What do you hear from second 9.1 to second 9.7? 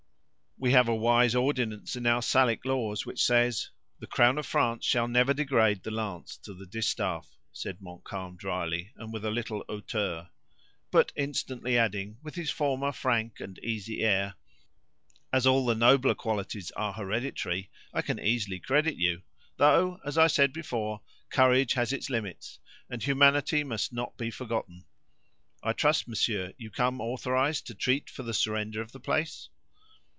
with a little